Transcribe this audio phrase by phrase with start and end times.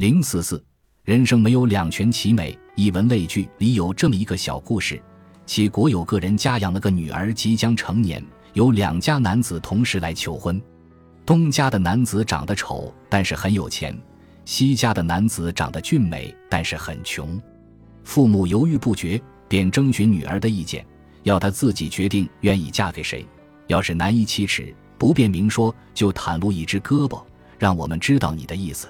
[0.00, 0.64] 零四四，
[1.04, 2.58] 人生没有两全其美。
[2.74, 4.98] 一文类聚里有这么一个小故事：
[5.44, 8.24] 其国有个人家养了个女儿，即将成年，
[8.54, 10.58] 有两家男子同时来求婚。
[11.26, 13.92] 东家的男子长得丑，但是很有钱；
[14.46, 17.38] 西家的男子长得俊美，但是很穷。
[18.02, 20.82] 父母犹豫不决，便征询女儿的意见，
[21.24, 23.22] 要她自己决定愿意嫁给谁。
[23.66, 27.22] 要是难以启齿，不便明说，就袒露一只胳膊，
[27.58, 28.88] 让我们知道你的意思。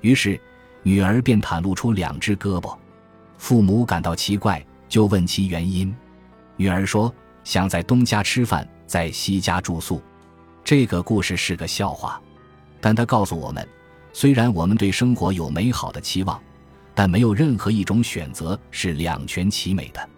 [0.00, 0.40] 于是，
[0.82, 2.76] 女儿便袒露出两只胳膊。
[3.36, 5.94] 父母感到奇怪，就问其原因。
[6.56, 7.12] 女儿说
[7.44, 10.02] ：“想在东家吃饭，在西家住宿。”
[10.64, 12.20] 这个故事是个笑话，
[12.80, 13.66] 但它告诉我们：
[14.12, 16.40] 虽然我们对生活有美好的期望，
[16.94, 20.08] 但没有任何一种选择是两全其美的。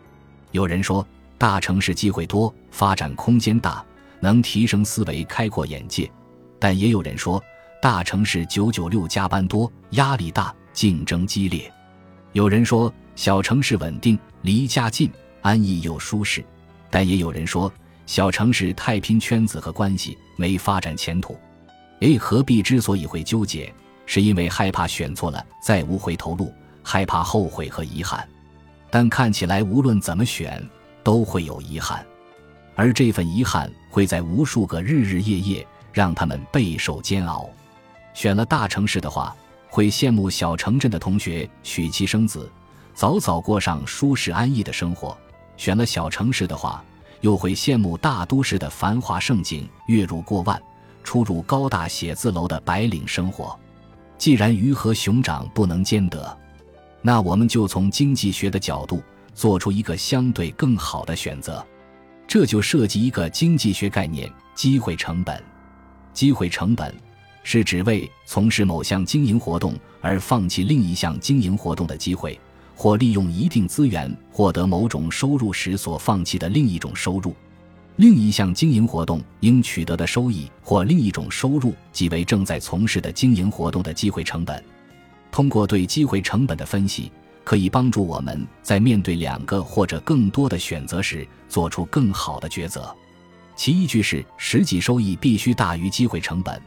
[0.51, 1.07] 有人说，
[1.39, 3.85] 大城市机会多，发展空间大，
[4.19, 6.11] 能提升思维，开阔眼界；
[6.59, 7.43] 但也有人说，
[7.81, 11.73] 大城市九九六加班多，压力大，竞争激烈。
[12.33, 12.93] 有人说。
[13.17, 15.11] 小城市稳定，离家近，
[15.43, 16.43] 安逸又舒适，
[16.89, 17.71] 但也有人说
[18.07, 21.39] 小城市太拼圈子和关系，没发展前途。
[22.01, 23.71] A 和 B 之所以会纠结，
[24.07, 26.51] 是因为害怕选错了再无回头路，
[26.83, 28.27] 害怕后悔和遗憾。
[28.89, 30.67] 但看起来无论怎么选
[31.03, 32.03] 都会有遗憾，
[32.75, 37.51] 而这份遗憾会在无数个日日夜夜让他们备受煎熬。
[38.15, 39.35] 选了大城市的话，
[39.69, 42.51] 会羡慕小城镇的同学娶妻生子。
[42.93, 45.17] 早早过上舒适安逸的生活，
[45.57, 46.85] 选了小城市的话，
[47.21, 50.61] 又会羡慕大都市的繁华盛景，月入过万、
[51.03, 53.59] 出入高大写字楼的白领生活。
[54.19, 56.37] 既然鱼和熊掌不能兼得，
[57.01, 59.03] 那我们就从经济学的角度
[59.35, 61.65] 做出一个相对更好的选择。
[62.27, 65.43] 这就涉及一个经济学概念——机会成本。
[66.13, 66.95] 机会成本
[67.43, 72.39] 是指为从事某项经营活动而放弃另一项经营活动的机会。
[72.77, 77.37] 或利用一定资源获得某种收入时所放弃的另一种收入，
[77.97, 84.65] 另一项经营活动应取得的收益或另一种收入，即为正在从事的经营活动的机会成本。
[85.31, 87.13] 通过对机会成本的分析，
[87.45, 92.91] 可以帮助我们在面对两个或者更多的选择时做出更好的抉择。
[93.57, 96.59] 其依据是实际收益必须大于机会成本，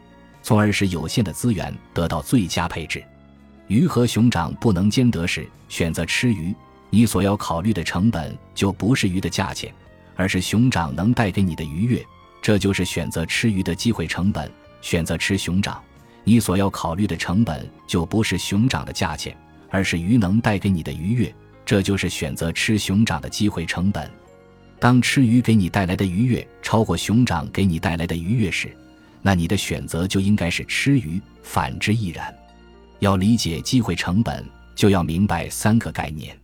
[0.44, 3.02] 从而使有限的资源得到最佳配置。
[3.66, 6.54] 鱼和熊掌不能兼得时，选择吃鱼，
[6.90, 9.72] 你所要考虑的成本就不是鱼的价钱，
[10.14, 12.04] 而是熊掌能带给你的愉悦，
[12.42, 14.48] 这就是选择吃鱼的机会成本。
[14.82, 15.82] 选择吃熊掌，
[16.24, 19.34] 你所要考虑的成本就不是熊掌的价钱，
[19.70, 21.34] 而是鱼能带给你的愉悦，
[21.64, 24.10] 这就是选择吃熊掌的机会成本。
[24.78, 28.76] 当吃鱼给你带来的愉悦超过熊掌给你带来的愉悦时，
[29.26, 32.32] 那你的选择就应该是吃鱼，反之亦然。
[32.98, 36.38] 要理解机会成本，就要明白三个概念。